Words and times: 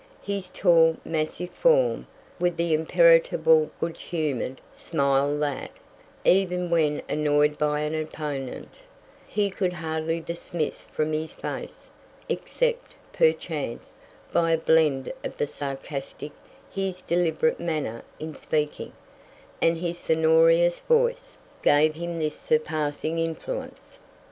His 0.23 0.49
tall, 0.49 0.97
massive 1.05 1.51
form, 1.51 2.07
with 2.39 2.57
the 2.57 2.73
imperturbable 2.73 3.69
good 3.79 3.97
humored 3.97 4.59
smile 4.73 5.37
that, 5.41 5.69
even 6.25 6.71
when 6.71 7.03
annoyed 7.07 7.55
by 7.59 7.81
an 7.81 7.93
opponent, 7.93 8.69
he 9.27 9.51
could 9.51 9.73
hardly 9.73 10.19
dismiss 10.19 10.81
from 10.85 11.13
his 11.13 11.35
face, 11.35 11.91
except, 12.29 12.95
perchance, 13.13 13.95
by 14.33 14.53
a 14.53 14.57
blend 14.57 15.13
of 15.23 15.37
the 15.37 15.45
sarcastic; 15.45 16.31
his 16.71 17.03
deliberate 17.03 17.59
manner 17.59 18.01
in 18.19 18.33
speaking, 18.33 18.93
and 19.61 19.77
his 19.77 19.99
sonorous 19.99 20.79
voice, 20.79 21.37
gave 21.61 21.93
him 21.93 22.17
this 22.17 22.39
surpassing 22.39 23.19
influence. 23.19 23.99